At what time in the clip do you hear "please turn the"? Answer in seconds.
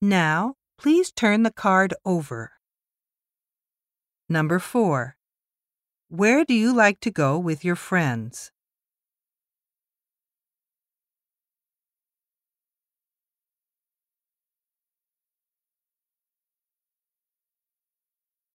0.78-1.50